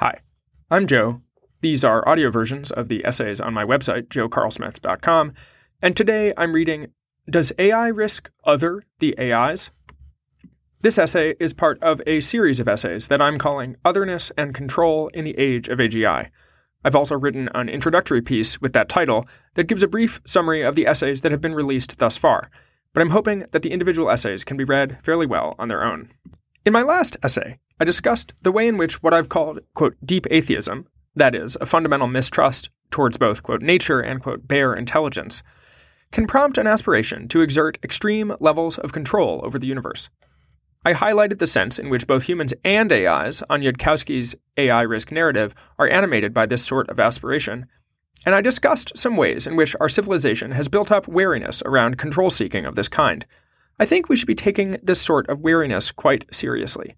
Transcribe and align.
Hi, 0.00 0.20
I'm 0.70 0.86
Joe. 0.86 1.22
These 1.60 1.82
are 1.82 2.08
audio 2.08 2.30
versions 2.30 2.70
of 2.70 2.86
the 2.86 3.04
essays 3.04 3.40
on 3.40 3.52
my 3.52 3.64
website, 3.64 4.06
joecarlsmith.com, 4.06 5.32
and 5.82 5.96
today 5.96 6.32
I'm 6.36 6.52
reading 6.52 6.92
Does 7.28 7.52
AI 7.58 7.88
Risk 7.88 8.30
Other 8.44 8.84
the 9.00 9.18
AIs? 9.18 9.72
This 10.82 11.00
essay 11.00 11.34
is 11.40 11.52
part 11.52 11.82
of 11.82 12.00
a 12.06 12.20
series 12.20 12.60
of 12.60 12.68
essays 12.68 13.08
that 13.08 13.20
I'm 13.20 13.38
calling 13.38 13.74
Otherness 13.84 14.30
and 14.38 14.54
Control 14.54 15.08
in 15.08 15.24
the 15.24 15.36
Age 15.36 15.66
of 15.66 15.80
AGI. 15.80 16.30
I've 16.84 16.94
also 16.94 17.18
written 17.18 17.50
an 17.56 17.68
introductory 17.68 18.22
piece 18.22 18.60
with 18.60 18.74
that 18.74 18.88
title 18.88 19.26
that 19.54 19.66
gives 19.66 19.82
a 19.82 19.88
brief 19.88 20.20
summary 20.24 20.62
of 20.62 20.76
the 20.76 20.86
essays 20.86 21.22
that 21.22 21.32
have 21.32 21.40
been 21.40 21.56
released 21.56 21.98
thus 21.98 22.16
far, 22.16 22.52
but 22.92 23.00
I'm 23.00 23.10
hoping 23.10 23.46
that 23.50 23.62
the 23.62 23.72
individual 23.72 24.10
essays 24.10 24.44
can 24.44 24.56
be 24.56 24.62
read 24.62 25.00
fairly 25.02 25.26
well 25.26 25.56
on 25.58 25.66
their 25.66 25.82
own. 25.82 26.08
In 26.64 26.72
my 26.72 26.82
last 26.82 27.16
essay, 27.24 27.58
I 27.80 27.84
discussed 27.84 28.32
the 28.42 28.52
way 28.52 28.66
in 28.66 28.76
which 28.76 29.02
what 29.02 29.14
I've 29.14 29.28
called, 29.28 29.60
quote, 29.74 29.96
deep 30.04 30.26
atheism, 30.30 30.86
that 31.14 31.34
is, 31.34 31.56
a 31.60 31.66
fundamental 31.66 32.08
mistrust 32.08 32.70
towards 32.90 33.18
both, 33.18 33.42
quote, 33.42 33.62
nature 33.62 34.00
and, 34.00 34.22
quote, 34.22 34.48
bare 34.48 34.74
intelligence, 34.74 35.42
can 36.10 36.26
prompt 36.26 36.58
an 36.58 36.66
aspiration 36.66 37.28
to 37.28 37.40
exert 37.40 37.78
extreme 37.82 38.34
levels 38.40 38.78
of 38.78 38.92
control 38.92 39.40
over 39.44 39.58
the 39.58 39.66
universe. 39.66 40.08
I 40.84 40.94
highlighted 40.94 41.38
the 41.38 41.46
sense 41.46 41.78
in 41.78 41.90
which 41.90 42.06
both 42.06 42.22
humans 42.22 42.54
and 42.64 42.90
AIs 42.92 43.42
on 43.50 43.62
Yudkowsky's 43.62 44.34
AI 44.56 44.82
risk 44.82 45.12
narrative 45.12 45.54
are 45.78 45.88
animated 45.88 46.32
by 46.32 46.46
this 46.46 46.64
sort 46.64 46.88
of 46.88 46.98
aspiration, 46.98 47.66
and 48.24 48.34
I 48.34 48.40
discussed 48.40 48.96
some 48.96 49.16
ways 49.16 49.46
in 49.46 49.54
which 49.54 49.76
our 49.80 49.88
civilization 49.88 50.52
has 50.52 50.68
built 50.68 50.90
up 50.90 51.06
wariness 51.06 51.62
around 51.64 51.98
control 51.98 52.30
seeking 52.30 52.64
of 52.64 52.74
this 52.74 52.88
kind. 52.88 53.26
I 53.78 53.86
think 53.86 54.08
we 54.08 54.16
should 54.16 54.26
be 54.26 54.34
taking 54.34 54.76
this 54.82 55.00
sort 55.00 55.28
of 55.28 55.40
wariness 55.40 55.92
quite 55.92 56.24
seriously. 56.34 56.96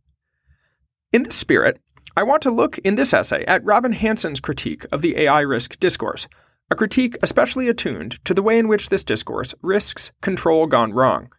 In 1.13 1.25
this 1.25 1.35
spirit, 1.35 1.81
I 2.17 2.23
want 2.23 2.41
to 2.43 2.53
look 2.53 2.79
in 2.79 2.95
this 2.95 3.13
essay 3.13 3.45
at 3.47 3.65
Robin 3.65 3.91
Hanson's 3.91 4.39
critique 4.39 4.87
of 4.93 5.03
the 5.03 5.17
AI 5.19 5.41
risk 5.41 5.81
discourse, 5.81 6.29
a 6.71 6.77
critique 6.77 7.17
especially 7.21 7.69
attuned 7.69 8.25
to 8.25 8.33
the 8.33 8.43
way 8.43 8.57
in 8.61 8.69
which 8.69 8.91
this 8.91 9.03
discourse 9.03 9.53
risks 9.61 10.13
control 10.23 10.69
gone 10.69 10.93
wrong. 10.93 11.31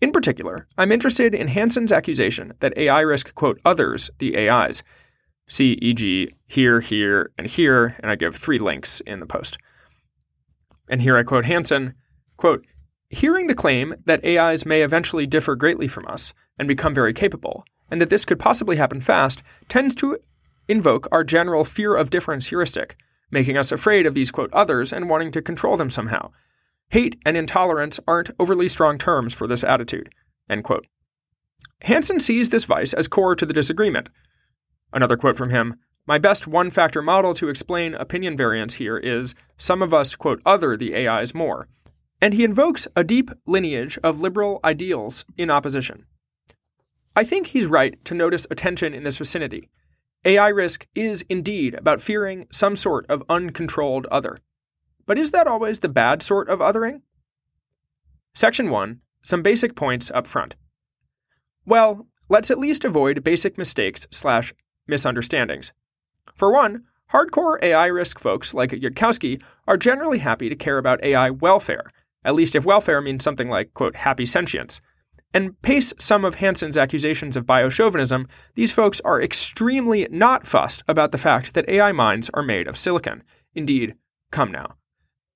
In 0.00 0.12
particular, 0.12 0.68
I'm 0.78 0.92
interested 0.92 1.34
in 1.34 1.48
Hanson's 1.48 1.90
accusation 1.90 2.52
that 2.60 2.78
AI 2.78 3.00
risk, 3.00 3.34
quote, 3.34 3.60
others, 3.64 4.10
the 4.18 4.48
AIs. 4.48 4.84
See, 5.48 5.72
e.g., 5.82 6.32
here, 6.46 6.78
here, 6.78 7.32
and 7.36 7.48
here, 7.48 7.96
and 7.98 8.12
I 8.12 8.14
give 8.14 8.36
three 8.36 8.60
links 8.60 9.00
in 9.00 9.18
the 9.18 9.26
post. 9.26 9.58
And 10.88 11.02
here 11.02 11.16
I 11.16 11.24
quote 11.24 11.46
Hanson, 11.46 11.94
quote, 12.36 12.64
Hearing 13.08 13.48
the 13.48 13.56
claim 13.56 13.96
that 14.04 14.24
AIs 14.24 14.64
may 14.64 14.82
eventually 14.82 15.26
differ 15.26 15.56
greatly 15.56 15.88
from 15.88 16.06
us 16.06 16.32
and 16.56 16.68
become 16.68 16.94
very 16.94 17.12
capable, 17.12 17.64
and 17.90 18.00
that 18.00 18.10
this 18.10 18.24
could 18.24 18.38
possibly 18.38 18.76
happen 18.76 19.00
fast, 19.00 19.42
tends 19.68 19.94
to 19.96 20.18
invoke 20.68 21.08
our 21.10 21.24
general 21.24 21.64
fear 21.64 21.96
of 21.96 22.10
difference 22.10 22.48
heuristic, 22.48 22.96
making 23.30 23.56
us 23.56 23.72
afraid 23.72 24.06
of 24.06 24.14
these 24.14 24.30
quote 24.30 24.52
others 24.52 24.92
and 24.92 25.08
wanting 25.08 25.32
to 25.32 25.42
control 25.42 25.76
them 25.76 25.90
somehow. 25.90 26.30
Hate 26.90 27.20
and 27.24 27.36
intolerance 27.36 28.00
aren't 28.06 28.30
overly 28.38 28.68
strong 28.68 28.98
terms 28.98 29.32
for 29.32 29.46
this 29.46 29.64
attitude. 29.64 30.10
End 30.48 30.64
quote. 30.64 30.86
Hanson 31.82 32.20
sees 32.20 32.50
this 32.50 32.64
vice 32.64 32.92
as 32.92 33.08
core 33.08 33.36
to 33.36 33.46
the 33.46 33.54
disagreement. 33.54 34.08
Another 34.92 35.16
quote 35.16 35.36
from 35.36 35.50
him 35.50 35.76
My 36.06 36.18
best 36.18 36.46
one 36.46 36.70
factor 36.70 37.00
model 37.00 37.32
to 37.34 37.48
explain 37.48 37.94
opinion 37.94 38.36
variance 38.36 38.74
here 38.74 38.98
is 38.98 39.34
some 39.56 39.82
of 39.82 39.94
us, 39.94 40.16
quote, 40.16 40.42
other 40.44 40.76
the 40.76 41.08
AIs 41.08 41.34
more. 41.34 41.68
And 42.20 42.34
he 42.34 42.44
invokes 42.44 42.86
a 42.94 43.04
deep 43.04 43.30
lineage 43.46 43.98
of 44.02 44.20
liberal 44.20 44.60
ideals 44.64 45.24
in 45.38 45.50
opposition. 45.50 46.06
I 47.20 47.24
think 47.24 47.48
he's 47.48 47.66
right 47.66 48.02
to 48.06 48.14
notice 48.14 48.46
a 48.50 48.54
tension 48.54 48.94
in 48.94 49.02
this 49.02 49.18
vicinity. 49.18 49.68
AI 50.24 50.48
risk 50.48 50.86
is 50.94 51.22
indeed 51.28 51.74
about 51.74 52.00
fearing 52.00 52.46
some 52.50 52.76
sort 52.76 53.04
of 53.10 53.22
uncontrolled 53.28 54.06
other. 54.06 54.38
But 55.04 55.18
is 55.18 55.30
that 55.32 55.46
always 55.46 55.80
the 55.80 55.90
bad 55.90 56.22
sort 56.22 56.48
of 56.48 56.60
othering? 56.60 57.02
Section 58.32 58.70
1 58.70 59.02
Some 59.20 59.42
basic 59.42 59.76
points 59.76 60.10
up 60.12 60.26
front. 60.26 60.54
Well, 61.66 62.06
let's 62.30 62.50
at 62.50 62.58
least 62.58 62.86
avoid 62.86 63.22
basic 63.22 63.58
mistakes 63.58 64.06
slash 64.10 64.54
misunderstandings. 64.86 65.74
For 66.34 66.50
one, 66.50 66.84
hardcore 67.12 67.62
AI 67.62 67.88
risk 67.88 68.18
folks 68.18 68.54
like 68.54 68.70
Yudkowsky 68.70 69.42
are 69.68 69.76
generally 69.76 70.20
happy 70.20 70.48
to 70.48 70.56
care 70.56 70.78
about 70.78 71.04
AI 71.04 71.28
welfare, 71.28 71.92
at 72.24 72.34
least 72.34 72.56
if 72.56 72.64
welfare 72.64 73.02
means 73.02 73.22
something 73.22 73.50
like, 73.50 73.74
quote, 73.74 73.96
happy 73.96 74.24
sentience. 74.24 74.80
And 75.32 75.60
pace 75.62 75.92
some 75.98 76.24
of 76.24 76.36
Hanson's 76.36 76.76
accusations 76.76 77.36
of 77.36 77.46
biochauvinism, 77.46 78.26
these 78.54 78.72
folks 78.72 79.00
are 79.02 79.22
extremely 79.22 80.08
not 80.10 80.46
fussed 80.46 80.82
about 80.88 81.12
the 81.12 81.18
fact 81.18 81.54
that 81.54 81.68
AI 81.68 81.92
minds 81.92 82.30
are 82.34 82.42
made 82.42 82.66
of 82.66 82.76
silicon. 82.76 83.22
Indeed, 83.54 83.94
come 84.32 84.50
now. 84.50 84.74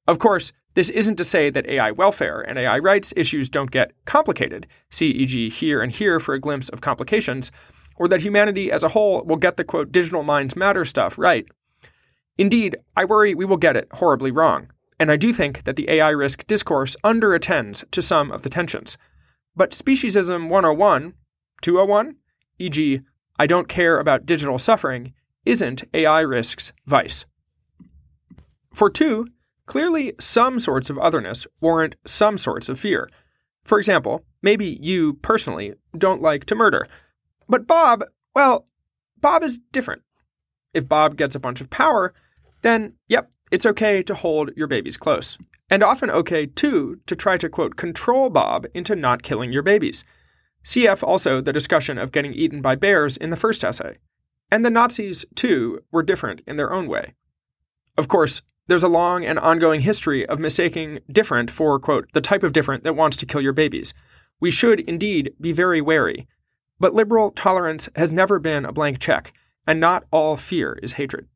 Of 0.06 0.18
course, 0.18 0.52
this 0.74 0.90
isn't 0.90 1.16
to 1.16 1.24
say 1.24 1.50
that 1.50 1.68
AI 1.68 1.92
welfare 1.92 2.40
and 2.40 2.58
AI 2.58 2.78
rights 2.80 3.14
issues 3.16 3.48
don't 3.48 3.70
get 3.70 3.92
complicated, 4.04 4.66
see 4.90 5.10
e.g. 5.10 5.48
here 5.50 5.80
and 5.80 5.92
here 5.92 6.18
for 6.18 6.34
a 6.34 6.40
glimpse 6.40 6.68
of 6.68 6.80
complications, 6.80 7.52
or 7.96 8.08
that 8.08 8.22
humanity 8.22 8.72
as 8.72 8.82
a 8.82 8.88
whole 8.88 9.22
will 9.24 9.36
get 9.36 9.56
the 9.56 9.62
quote 9.62 9.92
digital 9.92 10.24
minds 10.24 10.56
matter 10.56 10.84
stuff 10.84 11.16
right. 11.16 11.46
Indeed, 12.36 12.76
I 12.96 13.04
worry 13.04 13.36
we 13.36 13.44
will 13.44 13.56
get 13.56 13.76
it 13.76 13.88
horribly 13.92 14.32
wrong, 14.32 14.66
and 14.98 15.12
I 15.12 15.16
do 15.16 15.32
think 15.32 15.62
that 15.62 15.76
the 15.76 15.88
AI 15.88 16.10
risk 16.10 16.44
discourse 16.48 16.96
underattends 17.04 17.88
to 17.92 18.02
some 18.02 18.32
of 18.32 18.42
the 18.42 18.50
tensions. 18.50 18.98
But 19.56 19.70
Speciesism 19.70 20.48
101, 20.48 21.14
201, 21.60 22.16
e.g., 22.58 23.00
I 23.38 23.46
don't 23.46 23.68
care 23.68 23.98
about 23.98 24.26
digital 24.26 24.58
suffering, 24.58 25.12
isn't 25.44 25.84
AI 25.92 26.20
risk's 26.20 26.72
vice. 26.86 27.26
For 28.72 28.90
two, 28.90 29.28
clearly 29.66 30.14
some 30.18 30.58
sorts 30.58 30.90
of 30.90 30.98
otherness 30.98 31.46
warrant 31.60 31.96
some 32.04 32.38
sorts 32.38 32.68
of 32.68 32.80
fear. 32.80 33.08
For 33.64 33.78
example, 33.78 34.24
maybe 34.42 34.78
you 34.80 35.14
personally 35.14 35.74
don't 35.96 36.22
like 36.22 36.44
to 36.46 36.54
murder. 36.54 36.86
But 37.48 37.66
Bob, 37.66 38.04
well, 38.34 38.66
Bob 39.20 39.42
is 39.42 39.58
different. 39.72 40.02
If 40.72 40.88
Bob 40.88 41.16
gets 41.16 41.34
a 41.34 41.40
bunch 41.40 41.60
of 41.60 41.70
power, 41.70 42.12
then, 42.62 42.94
yep, 43.08 43.30
it's 43.50 43.66
okay 43.66 44.02
to 44.02 44.14
hold 44.14 44.50
your 44.56 44.66
babies 44.66 44.96
close 44.96 45.38
and 45.74 45.82
often 45.82 46.08
okay 46.08 46.46
too 46.46 47.00
to 47.04 47.16
try 47.16 47.36
to 47.36 47.48
quote 47.48 47.74
control 47.74 48.30
Bob 48.30 48.64
into 48.74 48.94
not 48.94 49.24
killing 49.24 49.52
your 49.52 49.64
babies. 49.64 50.04
CF 50.64 51.02
also 51.02 51.40
the 51.40 51.52
discussion 51.52 51.98
of 51.98 52.12
getting 52.12 52.32
eaten 52.32 52.62
by 52.62 52.76
bears 52.76 53.16
in 53.16 53.30
the 53.30 53.36
first 53.36 53.64
essay. 53.64 53.98
And 54.52 54.64
the 54.64 54.70
Nazis, 54.70 55.24
too, 55.34 55.80
were 55.90 56.04
different 56.04 56.42
in 56.46 56.54
their 56.54 56.72
own 56.72 56.86
way. 56.86 57.14
Of 57.98 58.06
course, 58.06 58.40
there's 58.68 58.84
a 58.84 58.88
long 58.88 59.24
and 59.24 59.36
ongoing 59.36 59.80
history 59.80 60.24
of 60.24 60.38
mistaking 60.38 61.00
different 61.10 61.50
for, 61.50 61.80
quote, 61.80 62.06
the 62.12 62.20
type 62.20 62.44
of 62.44 62.52
different 62.52 62.84
that 62.84 62.94
wants 62.94 63.16
to 63.16 63.26
kill 63.26 63.40
your 63.40 63.52
babies. 63.52 63.92
We 64.38 64.52
should 64.52 64.78
indeed 64.78 65.32
be 65.40 65.50
very 65.50 65.80
wary. 65.80 66.28
But 66.78 66.94
liberal 66.94 67.32
tolerance 67.32 67.88
has 67.96 68.12
never 68.12 68.38
been 68.38 68.64
a 68.64 68.72
blank 68.72 69.00
check, 69.00 69.32
and 69.66 69.80
not 69.80 70.04
all 70.12 70.36
fear 70.36 70.78
is 70.84 70.92
hatred. 70.92 71.26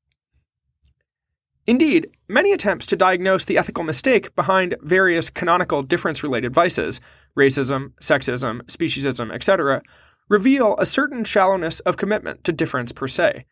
Indeed, 1.68 2.08
many 2.28 2.52
attempts 2.52 2.86
to 2.86 2.96
diagnose 2.96 3.44
the 3.44 3.58
ethical 3.58 3.84
mistake 3.84 4.34
behind 4.34 4.74
various 4.80 5.28
canonical 5.28 5.82
difference 5.82 6.22
related 6.22 6.54
vices 6.54 6.98
racism, 7.36 7.92
sexism, 8.00 8.62
speciesism, 8.62 9.30
etc. 9.30 9.82
reveal 10.30 10.76
a 10.78 10.86
certain 10.86 11.24
shallowness 11.24 11.80
of 11.80 11.98
commitment 11.98 12.42
to 12.44 12.52
difference 12.52 12.90
per 12.90 13.06
se. 13.06 13.44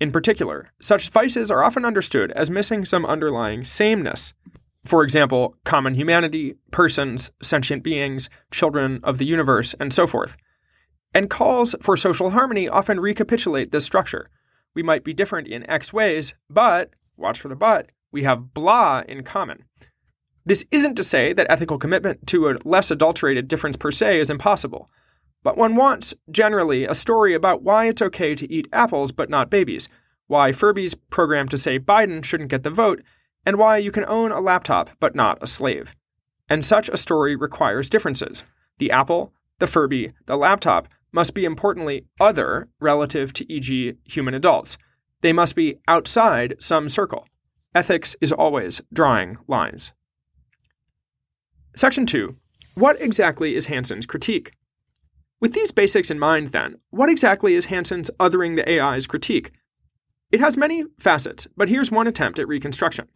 In 0.00 0.12
particular, 0.12 0.70
such 0.80 1.10
vices 1.10 1.50
are 1.50 1.64
often 1.64 1.84
understood 1.84 2.30
as 2.32 2.48
missing 2.48 2.84
some 2.84 3.04
underlying 3.04 3.64
sameness. 3.64 4.34
For 4.84 5.02
example, 5.02 5.56
common 5.64 5.94
humanity, 5.94 6.54
persons, 6.70 7.32
sentient 7.42 7.82
beings, 7.82 8.30
children 8.52 9.00
of 9.02 9.18
the 9.18 9.26
universe, 9.26 9.74
and 9.80 9.92
so 9.92 10.06
forth. 10.06 10.36
And 11.12 11.28
calls 11.28 11.74
for 11.82 11.96
social 11.96 12.30
harmony 12.30 12.68
often 12.68 13.00
recapitulate 13.00 13.72
this 13.72 13.84
structure. 13.84 14.30
We 14.74 14.84
might 14.84 15.02
be 15.02 15.12
different 15.12 15.48
in 15.48 15.68
X 15.68 15.92
ways, 15.92 16.34
but 16.48 16.90
watch 17.16 17.40
for 17.40 17.48
the 17.48 17.56
but, 17.56 17.90
we 18.12 18.22
have 18.22 18.54
blah 18.54 19.02
in 19.08 19.22
common. 19.24 19.64
This 20.44 20.64
isn't 20.70 20.94
to 20.96 21.04
say 21.04 21.32
that 21.32 21.46
ethical 21.50 21.78
commitment 21.78 22.26
to 22.28 22.48
a 22.48 22.58
less 22.64 22.90
adulterated 22.90 23.48
difference 23.48 23.76
per 23.76 23.90
se 23.90 24.20
is 24.20 24.30
impossible, 24.30 24.90
but 25.42 25.58
one 25.58 25.76
wants, 25.76 26.14
generally, 26.30 26.84
a 26.84 26.94
story 26.94 27.34
about 27.34 27.62
why 27.62 27.86
it's 27.86 28.02
okay 28.02 28.34
to 28.34 28.50
eat 28.52 28.68
apples 28.72 29.12
but 29.12 29.28
not 29.28 29.50
babies, 29.50 29.88
why 30.26 30.52
Furby's 30.52 30.94
programmed 30.94 31.50
to 31.50 31.58
say 31.58 31.78
Biden 31.78 32.24
shouldn't 32.24 32.50
get 32.50 32.62
the 32.62 32.70
vote, 32.70 33.02
and 33.44 33.58
why 33.58 33.76
you 33.76 33.92
can 33.92 34.06
own 34.06 34.32
a 34.32 34.40
laptop 34.40 34.90
but 35.00 35.14
not 35.14 35.38
a 35.42 35.46
slave. 35.46 35.94
And 36.48 36.64
such 36.64 36.88
a 36.88 36.96
story 36.96 37.36
requires 37.36 37.90
differences. 37.90 38.42
The 38.78 38.90
apple, 38.90 39.32
the 39.58 39.66
Furby, 39.66 40.12
the 40.26 40.36
laptop 40.36 40.88
must 41.12 41.34
be 41.34 41.44
importantly 41.44 42.06
other 42.18 42.68
relative 42.80 43.32
to, 43.34 43.52
e.g., 43.52 43.94
human 44.04 44.34
adults. 44.34 44.78
They 45.24 45.32
must 45.32 45.56
be 45.56 45.78
outside 45.88 46.54
some 46.58 46.90
circle. 46.90 47.26
Ethics 47.74 48.14
is 48.20 48.30
always 48.30 48.82
drawing 48.92 49.38
lines. 49.48 49.94
Section 51.74 52.04
2. 52.04 52.36
What 52.74 53.00
exactly 53.00 53.56
is 53.56 53.64
Hanson's 53.64 54.04
critique? 54.04 54.52
With 55.40 55.54
these 55.54 55.72
basics 55.72 56.10
in 56.10 56.18
mind, 56.18 56.48
then, 56.48 56.76
what 56.90 57.08
exactly 57.08 57.54
is 57.54 57.64
Hanson's 57.64 58.10
othering 58.20 58.56
the 58.56 58.68
AI's 58.70 59.06
critique? 59.06 59.52
It 60.30 60.40
has 60.40 60.58
many 60.58 60.84
facets, 60.98 61.48
but 61.56 61.70
here's 61.70 61.90
one 61.90 62.06
attempt 62.06 62.38
at 62.38 62.46
reconstruction. 62.46 63.08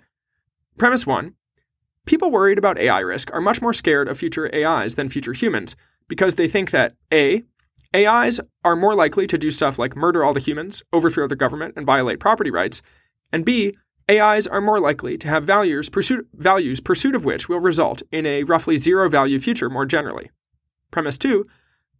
Premise 0.79 1.07
1 1.07 1.35
People 2.07 2.31
worried 2.31 2.57
about 2.57 2.79
AI 2.79 3.01
risk 3.01 3.31
are 3.35 3.43
much 3.43 3.61
more 3.61 3.75
scared 3.75 4.09
of 4.09 4.17
future 4.17 4.51
AIs 4.55 4.95
than 4.95 5.11
future 5.11 5.35
humans 5.35 5.77
because 6.09 6.37
they 6.37 6.49
think 6.49 6.71
that 6.71 6.95
A. 7.13 7.43
AIs 7.95 8.41
are 8.65 8.77
more 8.77 8.95
likely 8.95 9.27
to 9.27 9.39
do 9.39 9.51
stuff 9.51 9.79
like 9.79 9.97
murder 9.97 10.23
all 10.23 10.35
the 10.35 10.41
humans, 10.41 10.83
overthrow 10.93 11.27
the 11.27 11.37
government, 11.37 11.75
and 11.77 11.87
violate 11.87 12.21
property 12.21 12.51
rights, 12.51 12.83
and 13.33 13.45
B. 13.45 13.77
AIs 14.11 14.47
are 14.47 14.61
more 14.61 14.81
likely 14.81 15.19
to 15.19 15.29
have 15.29 15.45
values 15.45 15.89
pursuit, 15.89 16.27
values 16.35 16.81
pursuit 16.81 17.15
of 17.15 17.25
which 17.25 17.49
will 17.49 17.61
result 17.61 18.03
in 18.11 18.27
a 18.27 18.43
roughly 18.45 18.77
zero 18.77 19.09
value 19.09 19.39
future 19.39 19.69
more 19.69 19.87
generally. 19.87 20.31
Premise 20.91 21.19
2 21.19 21.47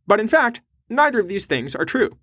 But 0.07 0.21
in 0.21 0.29
fact, 0.29 0.63
neither 0.89 1.21
of 1.21 1.29
these 1.29 1.47
things 1.47 1.75
are 1.75 1.85
true. 1.85 2.17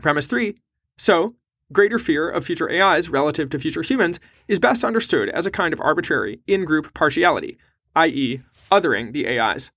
Premise 0.00 0.26
3 0.26 0.56
So, 0.96 1.34
greater 1.72 1.98
fear 1.98 2.28
of 2.28 2.44
future 2.44 2.70
AIs 2.70 3.08
relative 3.08 3.50
to 3.50 3.58
future 3.58 3.82
humans 3.82 4.18
is 4.48 4.58
best 4.58 4.84
understood 4.84 5.28
as 5.28 5.46
a 5.46 5.50
kind 5.50 5.72
of 5.72 5.80
arbitrary 5.80 6.40
in 6.46 6.64
group 6.64 6.92
partiality, 6.94 7.56
i.e., 7.94 8.40
othering 8.70 9.12
the 9.12 9.38
AIs. 9.38 9.70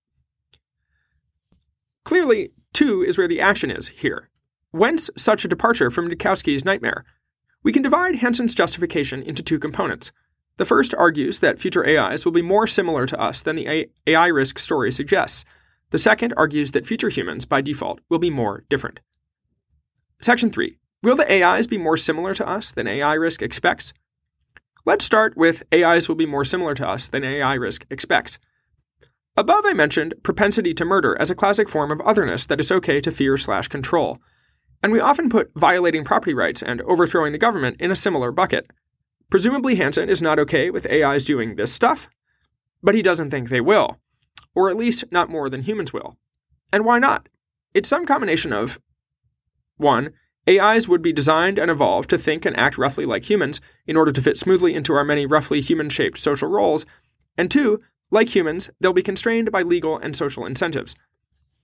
Clearly, 2.06 2.52
2 2.74 3.04
is 3.04 3.18
where 3.18 3.28
the 3.28 3.42
action 3.42 3.72
is 3.72 3.88
here. 3.88 4.30
Whence 4.72 5.10
such 5.18 5.44
a 5.44 5.50
departure 5.50 5.92
from 5.92 6.10
Yudkowsky's 6.10 6.64
nightmare? 6.64 7.04
We 7.64 7.74
can 7.74 7.82
divide 7.82 8.16
Hanson's 8.16 8.56
justification 8.56 9.22
into 9.24 9.44
two 9.44 9.60
components. 9.60 10.12
The 10.58 10.66
first 10.66 10.94
argues 10.96 11.40
that 11.40 11.60
future 11.60 11.88
AIs 11.88 12.26
will 12.26 12.32
be 12.32 12.42
more 12.42 12.68
similar 12.68 13.06
to 13.06 13.20
us 13.20 13.42
than 13.42 13.56
the 13.56 13.90
AI 14.08 14.28
risk 14.28 14.60
story 14.60 14.92
suggests. 14.92 15.46
The 15.90 15.98
second 15.98 16.34
argues 16.38 16.72
that 16.72 16.86
future 16.86 17.10
humans, 17.10 17.46
by 17.46 17.62
default, 17.62 18.00
will 18.10 18.20
be 18.20 18.30
more 18.30 18.64
different. 18.70 19.00
Section 20.22 20.52
3. 20.52 20.78
Will 21.04 21.16
the 21.16 21.44
AIs 21.44 21.68
be 21.68 21.78
more 21.78 21.98
similar 21.98 22.34
to 22.36 22.48
us 22.48 22.72
than 22.72 22.88
AI 22.88 23.16
risk 23.16 23.42
expects? 23.42 23.94
Let's 24.86 25.04
start 25.04 25.36
with 25.36 25.64
AIs 25.74 26.08
will 26.08 26.16
be 26.16 26.26
more 26.26 26.46
similar 26.46 26.74
to 26.76 26.88
us 26.88 27.10
than 27.10 27.24
AI 27.24 27.56
risk 27.56 27.86
expects. 27.90 28.40
Above, 29.38 29.66
I 29.66 29.74
mentioned 29.74 30.16
propensity 30.24 30.74
to 30.74 30.86
murder 30.86 31.18
as 31.20 31.32
a 31.32 31.36
classic 31.36 31.70
form 31.70 31.92
of 31.92 32.02
otherness 32.02 32.46
that 32.48 32.60
is 32.60 32.72
okay 32.72 33.00
to 33.02 33.12
fear 33.12 33.38
slash 33.38 33.68
control 33.68 34.20
and 34.84 34.92
we 34.92 35.00
often 35.00 35.30
put 35.30 35.52
violating 35.56 36.04
property 36.04 36.34
rights 36.34 36.64
and 36.64 36.82
overthrowing 36.82 37.32
the 37.32 37.38
government 37.38 37.80
in 37.80 37.92
a 37.92 37.96
similar 37.96 38.32
bucket. 38.32 38.70
Presumably, 39.30 39.76
Hanson 39.76 40.10
is 40.10 40.22
not 40.22 40.40
okay 40.40 40.70
with 40.70 40.92
AIs 40.92 41.24
doing 41.24 41.56
this 41.56 41.72
stuff, 41.72 42.10
but 42.82 42.96
he 42.96 43.02
doesn't 43.02 43.30
think 43.30 43.50
they 43.50 43.62
will, 43.62 43.98
or 44.56 44.70
at 44.70 44.78
least 44.78 45.04
not 45.12 45.30
more 45.30 45.50
than 45.50 45.62
humans 45.62 45.94
will. 45.94 46.18
And 46.74 46.84
why 46.84 47.00
not? 47.00 47.30
It's 47.74 47.90
some 47.90 48.06
combination 48.06 48.52
of 48.52 48.80
1. 49.78 50.12
AIs 50.50 50.88
would 50.88 51.02
be 51.02 51.14
designed 51.14 51.60
and 51.60 51.70
evolved 51.70 52.10
to 52.10 52.18
think 52.18 52.46
and 52.46 52.58
act 52.58 52.78
roughly 52.78 53.06
like 53.06 53.30
humans 53.30 53.62
in 53.86 53.96
order 53.96 54.12
to 54.12 54.22
fit 54.22 54.40
smoothly 54.40 54.74
into 54.74 54.94
our 54.94 55.04
many 55.04 55.26
roughly 55.26 55.62
human 55.62 55.90
shaped 55.90 56.18
social 56.18 56.50
roles, 56.50 56.86
and 57.38 57.52
2. 57.52 57.80
Like 58.12 58.36
humans, 58.36 58.70
they'll 58.80 58.94
be 58.94 59.02
constrained 59.02 59.52
by 59.52 59.62
legal 59.62 59.98
and 59.98 60.16
social 60.16 60.46
incentives. 60.46 60.96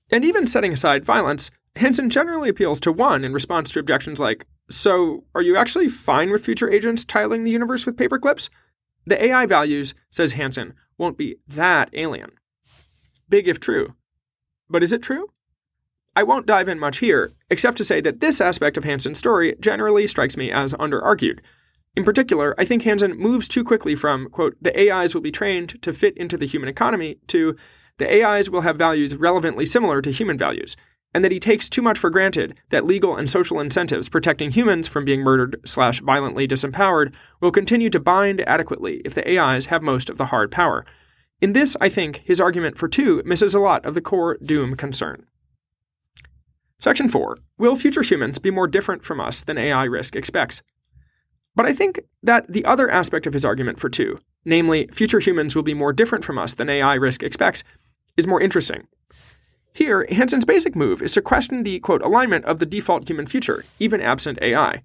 And 0.10 0.24
even 0.24 0.48
setting 0.48 0.72
aside 0.72 1.04
violence, 1.04 1.52
Hanson 1.76 2.10
generally 2.10 2.50
appeals 2.50 2.80
to 2.82 2.92
one 2.92 3.24
in 3.24 3.34
response 3.34 3.72
to 3.72 3.80
objections 3.80 4.20
like, 4.20 4.46
So, 4.70 5.26
are 5.36 5.42
you 5.42 5.58
actually 5.58 5.90
fine 5.90 6.32
with 6.32 6.46
future 6.46 6.70
agents 6.70 7.06
tiling 7.06 7.44
the 7.44 7.52
universe 7.52 7.86
with 7.86 7.98
paperclips? 7.98 8.50
The 9.06 9.24
AI 9.26 9.46
values, 9.46 9.94
says 10.10 10.34
Hanson, 10.34 10.74
won't 10.98 11.18
be 11.18 11.38
that 11.48 11.90
alien. 11.94 12.32
Big 13.30 13.48
if 13.48 13.60
true. 13.60 13.94
But 14.70 14.84
is 14.84 14.92
it 14.92 15.04
true? 15.04 15.28
I 16.16 16.24
won't 16.24 16.48
dive 16.48 16.68
in 16.68 16.80
much 16.80 16.98
here, 16.98 17.32
except 17.50 17.78
to 17.78 17.86
say 17.86 18.02
that 18.02 18.22
this 18.22 18.42
aspect 18.42 18.76
of 18.78 18.84
Hanson's 18.84 19.20
story 19.20 19.56
generally 19.60 20.08
strikes 20.08 20.36
me 20.36 20.52
as 20.52 20.74
underargued. 20.74 21.40
In 21.98 22.04
particular, 22.04 22.54
I 22.60 22.64
think 22.64 22.84
Hanson 22.84 23.18
moves 23.18 23.48
too 23.48 23.64
quickly 23.64 23.96
from, 23.96 24.30
quote, 24.30 24.56
the 24.62 24.92
AIs 24.92 25.16
will 25.16 25.22
be 25.24 25.32
trained 25.32 25.82
to 25.82 25.92
fit 25.92 26.16
into 26.16 26.38
the 26.38 26.46
human 26.46 26.70
economy 26.70 27.18
to 27.26 27.56
the 27.98 28.24
AIs 28.24 28.52
will 28.52 28.62
have 28.62 28.78
values 28.78 29.16
relevantly 29.16 29.66
similar 29.66 30.00
to 30.04 30.12
human 30.12 30.38
values, 30.38 30.78
and 31.16 31.26
that 31.26 31.32
he 31.32 31.40
takes 31.40 31.68
too 31.68 31.82
much 31.82 31.98
for 31.98 32.12
granted 32.12 32.56
that 32.70 32.86
legal 32.86 33.16
and 33.16 33.28
social 33.28 33.60
incentives 33.60 34.10
protecting 34.10 34.52
humans 34.52 34.88
from 34.88 35.06
being 35.06 35.22
murdered 35.22 35.60
slash 35.66 36.00
violently 36.02 36.48
disempowered 36.48 37.16
will 37.42 37.50
continue 37.50 37.90
to 37.90 38.00
bind 38.00 38.42
adequately 38.42 39.02
if 39.04 39.16
the 39.16 39.28
AIs 39.36 39.66
have 39.66 39.82
most 39.82 40.08
of 40.08 40.18
the 40.18 40.28
hard 40.28 40.52
power. 40.52 40.86
In 41.42 41.54
this, 41.54 41.76
I 41.82 41.90
think, 41.90 42.22
his 42.24 42.40
argument 42.40 42.78
for 42.78 42.88
2 42.88 43.24
misses 43.26 43.56
a 43.56 43.60
lot 43.60 43.84
of 43.88 43.96
the 43.96 44.02
core 44.02 44.38
doom 44.44 44.76
concern. 44.76 45.26
Section 46.78 47.10
4 47.10 47.40
Will 47.58 47.76
future 47.76 48.04
humans 48.04 48.38
be 48.38 48.52
more 48.52 48.68
different 48.68 49.04
from 49.04 49.20
us 49.20 49.42
than 49.44 49.58
AI 49.58 49.86
risk 49.86 50.16
expects? 50.16 50.62
But 51.58 51.66
I 51.66 51.74
think 51.74 52.02
that 52.22 52.46
the 52.48 52.64
other 52.66 52.88
aspect 52.88 53.26
of 53.26 53.34
his 53.34 53.44
argument 53.44 53.80
for 53.80 53.90
2, 53.90 54.20
namely, 54.46 54.88
future 54.92 55.18
humans 55.18 55.56
will 55.56 55.64
be 55.64 55.74
more 55.74 55.92
different 55.92 56.24
from 56.24 56.38
us 56.38 56.54
than 56.54 56.70
AI 56.70 56.94
risk 56.94 57.24
expects, 57.24 57.64
is 58.16 58.28
more 58.28 58.40
interesting. 58.40 58.88
Here, 59.74 60.06
Hanson's 60.12 60.46
basic 60.46 60.76
move 60.76 61.02
is 61.02 61.14
to 61.14 61.22
question 61.22 61.64
the 61.64 61.80
quote 61.80 62.04
alignment 62.04 62.46
of 62.46 62.60
the 62.60 62.68
default 62.68 63.10
human 63.10 63.26
future, 63.26 63.66
even 63.80 64.02
absent 64.02 64.38
AI. 64.40 64.84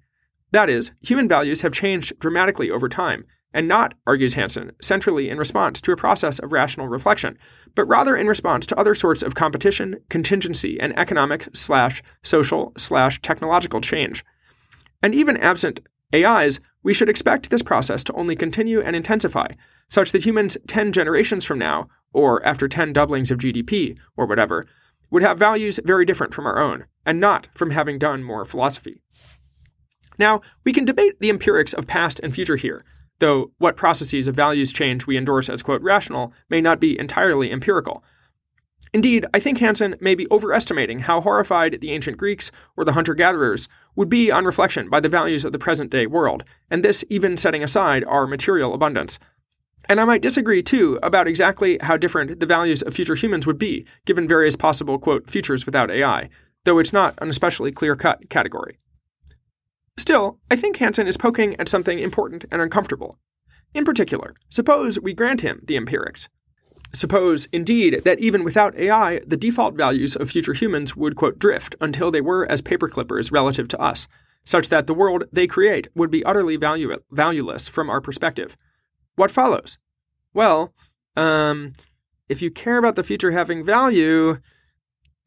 That 0.49 0.67
is, 0.67 0.91
human 1.01 1.27
values 1.27 1.61
have 1.61 1.73
changed 1.73 2.17
dramatically 2.17 2.71
over 2.71 2.89
time, 2.89 3.25
and 3.53 3.67
not, 3.67 3.93
argues 4.07 4.33
Hanson, 4.33 4.71
centrally 4.81 5.29
in 5.29 5.37
response 5.37 5.79
to 5.81 5.91
a 5.91 5.95
process 5.95 6.39
of 6.39 6.51
rational 6.51 6.87
reflection, 6.87 7.37
but 7.75 7.87
rather 7.87 8.15
in 8.15 8.27
response 8.27 8.65
to 8.65 8.79
other 8.79 8.95
sorts 8.95 9.21
of 9.21 9.35
competition, 9.35 9.97
contingency, 10.09 10.79
and 10.79 10.97
economic 10.97 11.47
slash 11.53 12.01
social 12.23 12.73
slash 12.77 13.21
technological 13.21 13.79
change. 13.79 14.25
And 15.03 15.13
even 15.13 15.37
absent 15.37 15.81
AIs, 16.13 16.59
we 16.83 16.93
should 16.93 17.09
expect 17.09 17.49
this 17.49 17.63
process 17.63 18.03
to 18.03 18.13
only 18.13 18.35
continue 18.35 18.81
and 18.81 18.95
intensify, 18.95 19.47
such 19.89 20.11
that 20.11 20.25
humans 20.25 20.57
10 20.67 20.91
generations 20.91 21.45
from 21.45 21.59
now, 21.59 21.87
or 22.13 22.45
after 22.45 22.67
10 22.67 22.93
doublings 22.93 23.31
of 23.31 23.39
GDP, 23.39 23.97
or 24.15 24.25
whatever, 24.25 24.65
would 25.09 25.23
have 25.23 25.39
values 25.39 25.79
very 25.83 26.05
different 26.05 26.33
from 26.33 26.45
our 26.45 26.59
own, 26.59 26.85
and 27.05 27.19
not 27.19 27.47
from 27.55 27.71
having 27.71 27.97
done 27.99 28.23
more 28.23 28.45
philosophy. 28.45 29.01
Now, 30.17 30.41
we 30.63 30.73
can 30.73 30.85
debate 30.85 31.19
the 31.19 31.29
empirics 31.29 31.73
of 31.73 31.87
past 31.87 32.19
and 32.21 32.33
future 32.33 32.55
here, 32.55 32.83
though 33.19 33.51
what 33.57 33.77
processes 33.77 34.27
of 34.27 34.35
values 34.35 34.73
change 34.73 35.07
we 35.07 35.17
endorse 35.17 35.49
as, 35.49 35.63
quote, 35.63 35.81
rational 35.81 36.33
may 36.49 36.61
not 36.61 36.79
be 36.79 36.99
entirely 36.99 37.51
empirical. 37.51 38.03
Indeed, 38.93 39.25
I 39.33 39.39
think 39.39 39.57
Hanson 39.57 39.95
may 39.99 40.13
be 40.13 40.27
overestimating 40.29 40.99
how 40.99 41.21
horrified 41.21 41.79
the 41.81 41.91
ancient 41.91 42.17
Greeks 42.17 42.51
or 42.77 42.85
the 42.85 42.91
hunter 42.91 43.15
gatherers 43.15 43.67
would 43.95 44.09
be 44.09 44.31
on 44.31 44.45
reflection 44.45 44.89
by 44.89 44.99
the 44.99 45.09
values 45.09 45.45
of 45.45 45.51
the 45.51 45.59
present 45.59 45.91
day 45.91 46.05
world, 46.07 46.43
and 46.69 46.83
this 46.83 47.03
even 47.09 47.37
setting 47.37 47.63
aside 47.63 48.03
our 48.05 48.27
material 48.27 48.73
abundance, 48.73 49.19
and 49.89 49.99
I 49.99 50.05
might 50.05 50.21
disagree, 50.21 50.63
too, 50.63 50.97
about 51.03 51.27
exactly 51.27 51.77
how 51.81 51.97
different 51.97 52.39
the 52.39 52.45
values 52.45 52.81
of 52.81 52.93
future 52.93 53.15
humans 53.15 53.45
would 53.45 53.57
be, 53.57 53.85
given 54.05 54.27
various 54.27 54.55
possible, 54.55 54.97
quote, 54.97 55.29
futures 55.29 55.65
without 55.65 55.91
AI, 55.91 56.29
though 56.63 56.79
it's 56.79 56.93
not 56.93 57.15
an 57.21 57.29
especially 57.29 57.71
clear 57.71 57.95
cut 57.95 58.29
category. 58.29 58.79
Still, 59.97 60.39
I 60.49 60.55
think 60.55 60.77
Hanson 60.77 61.07
is 61.07 61.17
poking 61.17 61.59
at 61.59 61.69
something 61.69 61.99
important 61.99 62.45
and 62.49 62.61
uncomfortable. 62.61 63.19
In 63.73 63.83
particular, 63.83 64.35
suppose 64.49 64.99
we 64.99 65.13
grant 65.13 65.41
him 65.41 65.61
the 65.63 65.75
empirics. 65.75 66.29
Suppose, 66.93 67.47
indeed, 67.51 68.03
that 68.03 68.19
even 68.19 68.43
without 68.43 68.77
AI, 68.77 69.19
the 69.25 69.37
default 69.37 69.75
values 69.75 70.15
of 70.15 70.29
future 70.29 70.53
humans 70.53 70.95
would, 70.95 71.15
quote, 71.15 71.39
drift 71.39 71.75
until 71.81 72.11
they 72.11 72.21
were 72.21 72.49
as 72.51 72.61
paperclippers 72.61 73.31
relative 73.31 73.67
to 73.69 73.79
us, 73.79 74.07
such 74.45 74.69
that 74.69 74.87
the 74.87 74.93
world 74.93 75.23
they 75.31 75.47
create 75.47 75.87
would 75.95 76.11
be 76.11 76.23
utterly 76.23 76.55
value- 76.55 76.99
valueless 77.11 77.67
from 77.67 77.89
our 77.89 77.99
perspective 77.99 78.55
what 79.15 79.31
follows? 79.31 79.77
Well, 80.33 80.73
um, 81.15 81.73
if 82.29 82.41
you 82.41 82.49
care 82.49 82.77
about 82.77 82.95
the 82.95 83.03
future 83.03 83.31
having 83.31 83.63
value, 83.63 84.39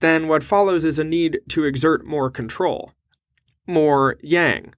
then 0.01 0.29
what 0.29 0.43
follows 0.43 0.85
is 0.85 0.99
a 0.99 1.05
need 1.05 1.41
to 1.49 1.65
exert 1.65 2.05
more 2.05 2.31
control, 2.31 2.93
more 3.67 4.17
yang. 4.23 4.75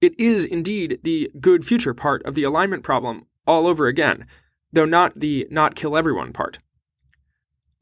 It 0.00 0.18
is 0.20 0.44
indeed 0.44 1.00
the 1.02 1.30
good 1.40 1.64
future 1.66 1.94
part 1.94 2.22
of 2.24 2.34
the 2.34 2.44
alignment 2.44 2.82
problem 2.82 3.26
all 3.46 3.66
over 3.66 3.86
again, 3.86 4.26
though 4.72 4.84
not 4.84 5.18
the 5.18 5.46
not 5.50 5.74
kill 5.74 5.96
everyone 5.96 6.32
part. 6.32 6.58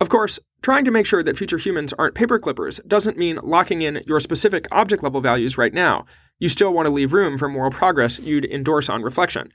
Of 0.01 0.09
course, 0.09 0.39
trying 0.63 0.85
to 0.85 0.91
make 0.91 1.07
sure 1.07 1.23
that 1.23 1.39
future 1.39 1.59
humans 1.59 1.93
aren't 1.99 2.15
paperclippers 2.15 2.85
doesn't 2.87 3.17
mean 3.17 3.39
locking 3.43 3.83
in 3.83 4.03
your 4.07 4.21
specific 4.21 4.67
object 4.73 5.03
level 5.03 5.21
values 5.21 5.57
right 5.57 5.73
now. 5.73 6.05
You 6.39 6.49
still 6.49 6.73
want 6.73 6.87
to 6.87 6.93
leave 6.93 7.13
room 7.13 7.39
for 7.39 7.49
moral 7.49 7.71
progress 7.71 8.19
you'd 8.19 8.45
endorse 8.45 8.89
on 8.89 9.03
reflection. 9.03 9.53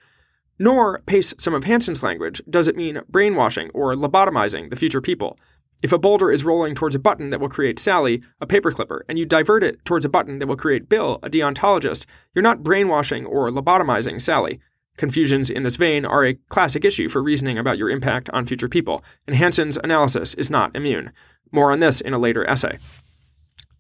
Nor, 0.58 1.00
pace 1.06 1.34
some 1.38 1.54
of 1.54 1.64
Hanson's 1.64 2.04
language, 2.04 2.42
does 2.50 2.68
it 2.68 2.76
mean 2.76 3.02
brainwashing 3.10 3.70
or 3.74 3.94
lobotomizing 3.94 4.70
the 4.70 4.76
future 4.76 5.02
people. 5.02 5.38
If 5.82 5.94
a 5.94 5.98
boulder 5.98 6.32
is 6.32 6.44
rolling 6.44 6.76
towards 6.76 6.96
a 6.96 7.00
button 7.00 7.30
that 7.30 7.40
will 7.40 7.48
create 7.48 7.80
Sally, 7.80 8.22
a 8.42 8.48
paperclipper, 8.48 9.00
and 9.08 9.18
you 9.18 9.26
divert 9.26 9.64
it 9.64 9.84
towards 9.86 10.06
a 10.06 10.10
button 10.10 10.40
that 10.40 10.48
will 10.48 10.58
create 10.58 10.90
Bill, 10.90 11.20
a 11.24 11.30
deontologist, 11.30 12.06
you're 12.36 12.44
not 12.44 12.64
brainwashing 12.64 13.26
or 13.26 13.50
lobotomizing 13.50 14.22
Sally. 14.22 14.60
Confusions 15.00 15.50
in 15.50 15.64
this 15.64 15.78
vein 15.78 16.04
are 16.04 16.26
a 16.26 16.34
classic 16.50 16.84
issue 16.84 17.08
for 17.08 17.24
reasoning 17.24 17.58
about 17.58 17.78
your 17.78 17.90
impact 17.90 18.30
on 18.32 18.46
future 18.46 18.68
people, 18.68 19.02
and 19.26 19.34
Hanson's 19.34 19.80
analysis 19.82 20.34
is 20.34 20.50
not 20.50 20.76
immune. 20.76 21.14
More 21.54 21.72
on 21.72 21.80
this 21.80 22.02
in 22.02 22.12
a 22.12 22.20
later 22.20 22.46
essay. 22.46 22.78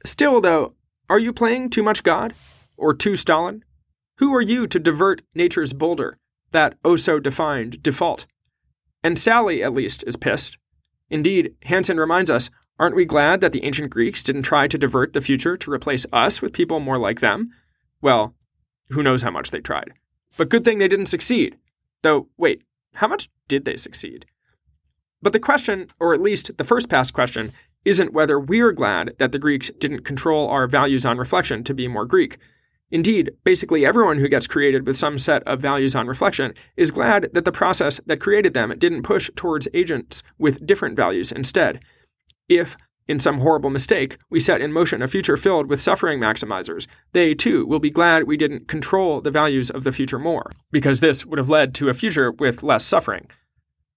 Still, 0.05 0.39
though, 0.39 0.75
are 1.09 1.19
you 1.19 1.33
playing 1.33 1.71
too 1.71 1.83
much 1.83 2.03
God? 2.03 2.33
Or 2.77 2.93
too 2.93 3.17
Stalin? 3.17 3.65
Who 4.19 4.33
are 4.33 4.41
you 4.41 4.65
to 4.67 4.79
divert 4.79 5.21
nature's 5.35 5.73
boulder, 5.73 6.17
that 6.51 6.75
oh 6.85 6.95
so 6.95 7.19
defined 7.19 7.83
default? 7.83 8.25
And 9.03 9.19
Sally, 9.19 9.61
at 9.61 9.73
least, 9.73 10.05
is 10.07 10.15
pissed. 10.15 10.57
Indeed, 11.09 11.53
Hanson 11.63 11.99
reminds 11.99 12.31
us 12.31 12.49
aren't 12.79 12.95
we 12.95 13.03
glad 13.03 13.41
that 13.41 13.51
the 13.51 13.65
ancient 13.65 13.89
Greeks 13.89 14.23
didn't 14.23 14.43
try 14.43 14.69
to 14.69 14.77
divert 14.77 15.11
the 15.11 15.19
future 15.19 15.57
to 15.57 15.71
replace 15.71 16.05
us 16.13 16.41
with 16.41 16.53
people 16.53 16.79
more 16.79 16.97
like 16.97 17.19
them? 17.19 17.51
Well, 18.01 18.35
who 18.91 19.03
knows 19.03 19.21
how 19.21 19.31
much 19.31 19.51
they 19.51 19.59
tried. 19.59 19.91
But 20.37 20.49
good 20.49 20.63
thing 20.63 20.77
they 20.77 20.87
didn't 20.87 21.07
succeed. 21.07 21.57
Though, 22.01 22.27
wait, 22.37 22.63
how 22.93 23.07
much 23.07 23.29
did 23.47 23.65
they 23.65 23.77
succeed? 23.77 24.25
But 25.21 25.33
the 25.33 25.39
question, 25.39 25.87
or 25.99 26.13
at 26.13 26.21
least 26.21 26.57
the 26.57 26.63
first 26.63 26.89
pass 26.89 27.11
question, 27.11 27.51
isn't 27.85 28.13
whether 28.13 28.39
we're 28.39 28.71
glad 28.71 29.15
that 29.19 29.31
the 29.31 29.39
Greeks 29.39 29.71
didn't 29.79 30.03
control 30.05 30.47
our 30.49 30.67
values 30.67 31.05
on 31.05 31.17
reflection 31.17 31.63
to 31.63 31.73
be 31.73 31.87
more 31.87 32.05
Greek. 32.05 32.37
Indeed, 32.91 33.31
basically 33.43 33.85
everyone 33.85 34.17
who 34.17 34.27
gets 34.27 34.47
created 34.47 34.87
with 34.87 34.97
some 34.97 35.17
set 35.17 35.43
of 35.43 35.59
values 35.59 35.95
on 35.95 36.07
reflection 36.07 36.53
is 36.75 36.91
glad 36.91 37.29
that 37.33 37.45
the 37.45 37.51
process 37.51 38.01
that 38.07 38.19
created 38.19 38.53
them 38.53 38.73
didn't 38.77 39.03
push 39.03 39.29
towards 39.35 39.67
agents 39.73 40.23
with 40.37 40.65
different 40.65 40.95
values 40.95 41.31
instead. 41.31 41.81
If, 42.47 42.75
in 43.09 43.19
some 43.19 43.39
horrible 43.39 43.71
mistake, 43.71 44.19
we 44.29 44.39
set 44.39 44.61
in 44.61 44.71
motion 44.71 45.01
a 45.01 45.07
future 45.07 45.35
filled 45.35 45.67
with 45.67 45.81
suffering 45.81 46.19
maximizers, 46.19 46.85
they 47.11 47.33
too 47.33 47.65
will 47.65 47.79
be 47.79 47.89
glad 47.89 48.23
we 48.23 48.37
didn't 48.37 48.67
control 48.67 49.19
the 49.19 49.31
values 49.31 49.71
of 49.71 49.83
the 49.83 49.91
future 49.91 50.19
more, 50.19 50.51
because 50.71 50.99
this 50.99 51.25
would 51.25 51.39
have 51.39 51.49
led 51.49 51.73
to 51.73 51.89
a 51.89 51.93
future 51.95 52.31
with 52.31 52.61
less 52.61 52.85
suffering. 52.85 53.25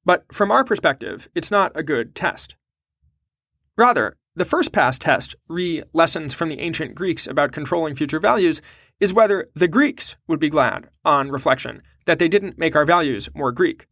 But 0.07 0.25
from 0.33 0.51
our 0.51 0.65
perspective, 0.65 1.29
it's 1.35 1.51
not 1.51 1.77
a 1.77 1.83
good 1.83 2.15
test. 2.15 2.57
Rather, 3.77 4.17
the 4.35 4.47
first 4.47 4.73
pass 4.73 4.99
test, 4.99 5.37
re 5.47 5.83
lessons 5.93 6.33
from 6.33 6.49
the 6.49 6.61
ancient 6.61 6.95
Greeks 6.95 7.27
about 7.27 7.53
controlling 7.53 7.95
future 7.95 8.19
values, 8.19 8.63
is 8.99 9.13
whether 9.13 9.49
the 9.55 9.69
Greeks 9.69 10.17
would 10.27 10.41
be 10.41 10.49
glad, 10.49 10.89
on 11.05 11.31
reflection, 11.31 11.83
that 12.07 12.19
they 12.19 12.29
didn't 12.29 12.59
make 12.59 12.75
our 12.75 12.87
values 12.87 13.29
more 13.35 13.53
Greek. 13.53 13.87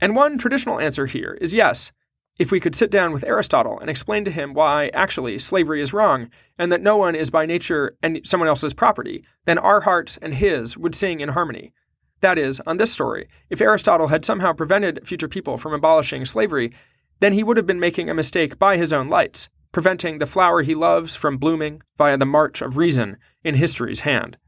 And 0.00 0.16
one 0.16 0.38
traditional 0.38 0.80
answer 0.80 1.06
here 1.06 1.38
is 1.40 1.54
yes, 1.54 1.92
if 2.40 2.50
we 2.50 2.58
could 2.58 2.74
sit 2.74 2.90
down 2.90 3.12
with 3.12 3.22
Aristotle 3.22 3.78
and 3.80 3.90
explain 3.90 4.24
to 4.24 4.30
him 4.30 4.54
why 4.54 4.88
actually 4.94 5.36
slavery 5.36 5.82
is 5.82 5.92
wrong 5.92 6.30
and 6.58 6.72
that 6.72 6.80
no 6.80 6.96
one 6.96 7.14
is 7.14 7.30
by 7.30 7.44
nature 7.44 7.98
someone 8.24 8.48
else's 8.48 8.72
property, 8.72 9.22
then 9.44 9.58
our 9.58 9.82
hearts 9.82 10.16
and 10.22 10.32
his 10.32 10.74
would 10.74 10.94
sing 10.94 11.20
in 11.20 11.28
harmony. 11.28 11.74
That 12.22 12.38
is, 12.38 12.58
on 12.60 12.78
this 12.78 12.90
story, 12.90 13.28
if 13.50 13.60
Aristotle 13.60 14.06
had 14.06 14.24
somehow 14.24 14.54
prevented 14.54 15.06
future 15.06 15.28
people 15.28 15.58
from 15.58 15.74
abolishing 15.74 16.24
slavery, 16.24 16.72
then 17.20 17.34
he 17.34 17.42
would 17.42 17.58
have 17.58 17.66
been 17.66 17.78
making 17.78 18.08
a 18.08 18.14
mistake 18.14 18.58
by 18.58 18.78
his 18.78 18.90
own 18.90 19.10
lights, 19.10 19.50
preventing 19.70 20.18
the 20.18 20.24
flower 20.24 20.62
he 20.62 20.74
loves 20.74 21.14
from 21.14 21.36
blooming 21.36 21.82
via 21.98 22.16
the 22.16 22.24
march 22.24 22.62
of 22.62 22.78
reason 22.78 23.18
in 23.44 23.54
history's 23.54 24.00
hand. 24.00 24.38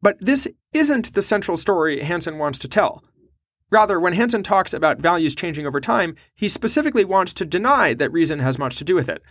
But 0.00 0.16
this 0.18 0.48
isn't 0.72 1.12
the 1.12 1.20
central 1.20 1.58
story 1.58 2.02
Hanson 2.02 2.38
wants 2.38 2.58
to 2.60 2.68
tell. 2.68 3.04
Rather, 3.70 4.00
when 4.00 4.14
Hanson 4.14 4.42
talks 4.42 4.72
about 4.72 4.98
values 4.98 5.34
changing 5.34 5.66
over 5.66 5.80
time, 5.80 6.16
he 6.34 6.48
specifically 6.48 7.04
wants 7.04 7.32
to 7.34 7.44
deny 7.44 7.94
that 7.94 8.12
reason 8.12 8.38
has 8.38 8.58
much 8.58 8.76
to 8.76 8.84
do 8.84 8.94
with 8.94 9.08
it. 9.08 9.22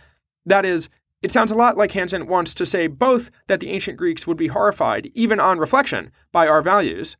That 0.46 0.64
is, 0.64 0.88
it 1.22 1.32
sounds 1.32 1.50
a 1.50 1.56
lot 1.56 1.76
like 1.76 1.92
Hanson 1.92 2.28
wants 2.28 2.54
to 2.54 2.66
say 2.66 2.86
both 2.86 3.30
that 3.48 3.60
the 3.60 3.70
ancient 3.70 3.98
Greeks 3.98 4.26
would 4.26 4.36
be 4.36 4.46
horrified, 4.46 5.10
even 5.14 5.40
on 5.40 5.58
reflection, 5.58 6.12
by 6.30 6.46
our 6.46 6.62
values, 6.62 7.16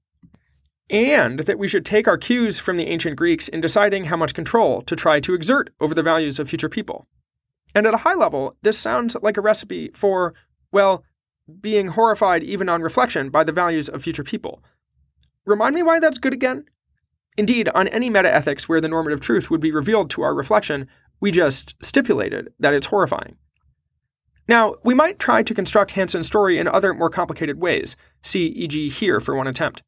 and 0.91 1.41
that 1.41 1.59
we 1.59 1.69
should 1.69 1.85
take 1.85 2.07
our 2.07 2.17
cues 2.17 2.59
from 2.59 2.77
the 2.77 2.87
ancient 2.87 3.17
Greeks 3.17 3.49
in 3.49 3.61
deciding 3.61 4.05
how 4.05 4.17
much 4.17 4.35
control 4.35 4.83
to 4.83 4.97
try 4.97 5.19
to 5.21 5.35
exert 5.35 5.71
over 5.81 5.95
the 5.95 6.03
values 6.03 6.39
of 6.39 6.49
future 6.49 6.69
people. 6.69 7.07
And 7.75 7.87
at 7.87 7.95
a 7.95 7.99
high 7.99 8.15
level, 8.15 8.57
this 8.63 8.79
sounds 8.79 9.17
like 9.21 9.37
a 9.37 9.43
recipe 9.43 9.91
for, 9.95 10.35
well, 10.73 11.05
being 11.61 11.89
horrified 11.89 12.43
even 12.43 12.69
on 12.69 12.83
reflection 12.83 13.31
by 13.31 13.45
the 13.45 13.53
values 13.53 13.89
of 13.89 14.03
future 14.03 14.25
people. 14.25 14.63
Remind 15.45 15.75
me 15.75 15.83
why 15.83 15.99
that's 15.99 16.19
good 16.19 16.33
again? 16.33 16.65
Indeed, 17.39 17.69
on 17.69 17.87
any 17.89 18.11
metaethics 18.11 18.65
where 18.65 18.81
the 18.81 18.89
normative 18.89 19.21
truth 19.21 19.49
would 19.49 19.61
be 19.61 19.71
revealed 19.71 20.11
to 20.11 20.23
our 20.23 20.35
reflection, 20.35 20.89
we 21.21 21.31
just 21.31 21.77
stipulated 21.81 22.53
that 22.59 22.75
it's 22.75 22.89
horrifying. 22.89 23.37
Now, 24.49 24.75
we 24.83 24.93
might 24.93 25.21
try 25.21 25.45
to 25.45 25.55
construct 25.55 25.93
Hanson's 25.93 26.27
story 26.27 26.59
in 26.59 26.67
other 26.67 26.93
more 26.93 27.11
complicated 27.11 27.61
ways, 27.61 27.95
see 28.23 28.47
e.g. 28.47 28.89
here 28.89 29.21
for 29.21 29.37
one 29.37 29.47
attempt. 29.47 29.85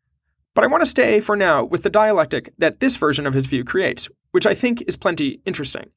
But 0.54 0.62
I 0.62 0.68
want 0.68 0.82
to 0.82 0.88
stay 0.88 1.18
for 1.18 1.34
now 1.34 1.64
with 1.64 1.82
the 1.82 1.90
dialectic 1.90 2.52
that 2.58 2.78
this 2.78 2.96
version 2.96 3.26
of 3.26 3.34
his 3.34 3.46
view 3.46 3.64
creates, 3.64 4.08
which 4.30 4.46
I 4.46 4.54
think 4.54 4.84
is 4.86 4.96
plenty 4.96 5.40
interesting. 5.44 5.90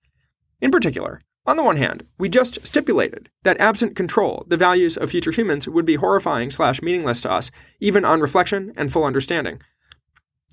In 0.60 0.72
particular, 0.72 1.22
on 1.45 1.55
the 1.55 1.63
one 1.63 1.77
hand, 1.77 2.03
we 2.17 2.29
just 2.29 2.65
stipulated 2.65 3.29
that 3.43 3.60
absent 3.60 3.95
control, 3.95 4.43
the 4.48 4.57
values 4.57 4.98
of 4.98 5.12
future 5.12 5.31
humans 5.31 5.67
would 5.67 5.86
be 5.86 5.95
horrifying 5.95 6.50
slash 6.50 6.81
meaningless 6.81 7.22
to 7.22 7.31
us, 7.31 7.51
even 7.79 8.05
on 8.05 8.22
reflection 8.22 8.74
and 8.75 8.91
full 8.91 9.05
understanding. 9.05 9.62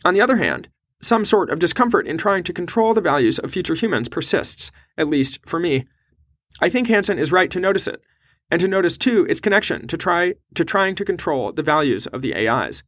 On 0.05 0.13
the 0.13 0.21
other 0.21 0.37
hand, 0.37 0.69
some 1.03 1.25
sort 1.25 1.51
of 1.51 1.59
discomfort 1.59 2.07
in 2.07 2.19
trying 2.19 2.43
to 2.45 2.53
control 2.53 2.95
the 2.95 3.01
values 3.01 3.39
of 3.39 3.53
future 3.53 3.75
humans 3.75 4.09
persists, 4.09 4.71
at 4.99 5.09
least 5.09 5.39
for 5.47 5.59
me. 5.59 5.87
I 6.61 6.69
think 6.69 6.89
Hanson 6.89 7.19
is 7.19 7.33
right 7.33 7.51
to 7.51 7.61
notice 7.61 7.87
it, 7.87 8.01
and 8.51 8.61
to 8.61 8.69
notice 8.69 8.97
too 8.97 9.27
its 9.29 9.41
connection 9.41 9.87
to 9.87 9.97
try 9.97 10.35
to 10.55 10.65
trying 10.65 10.95
to 10.97 11.05
control 11.05 11.53
the 11.53 11.63
values 11.63 12.07
of 12.09 12.23
the 12.23 12.35
AIs. 12.49 12.83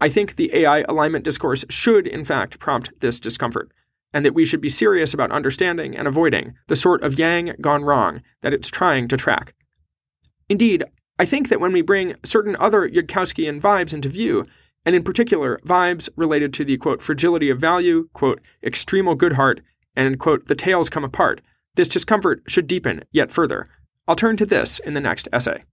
I 0.00 0.08
think 0.08 0.36
the 0.36 0.54
AI 0.54 0.80
alignment 0.88 1.24
discourse 1.24 1.64
should 1.68 2.06
in 2.06 2.24
fact 2.24 2.58
prompt 2.58 2.90
this 3.00 3.20
discomfort, 3.20 3.70
and 4.12 4.24
that 4.24 4.34
we 4.34 4.44
should 4.44 4.60
be 4.60 4.68
serious 4.68 5.12
about 5.12 5.32
understanding 5.32 5.96
and 5.96 6.08
avoiding 6.08 6.54
the 6.68 6.76
sort 6.76 7.02
of 7.02 7.18
yang 7.18 7.54
gone 7.60 7.84
wrong 7.84 8.22
that 8.42 8.54
it's 8.54 8.68
trying 8.68 9.08
to 9.08 9.16
track. 9.16 9.54
Indeed, 10.48 10.84
I 11.18 11.26
think 11.26 11.48
that 11.48 11.60
when 11.60 11.72
we 11.72 11.82
bring 11.82 12.14
certain 12.24 12.56
other 12.58 12.88
Yudkowskian 12.88 13.60
vibes 13.60 13.92
into 13.92 14.08
view, 14.08 14.46
and 14.84 14.94
in 14.94 15.02
particular 15.02 15.60
vibes 15.66 16.08
related 16.16 16.52
to 16.54 16.64
the 16.64 16.76
quote 16.76 17.02
fragility 17.02 17.50
of 17.50 17.60
value, 17.60 18.08
quote 18.12 18.40
extremal 18.64 19.16
Goodhart, 19.16 19.60
and 19.94 20.18
quote 20.18 20.46
the 20.46 20.54
tails 20.54 20.88
come 20.88 21.04
apart. 21.04 21.40
This 21.74 21.88
discomfort 21.88 22.42
should 22.46 22.66
deepen 22.66 23.04
yet 23.12 23.30
further. 23.30 23.68
I'll 24.08 24.16
turn 24.16 24.36
to 24.38 24.46
this 24.46 24.78
in 24.80 24.94
the 24.94 25.00
next 25.00 25.28
essay. 25.32 25.64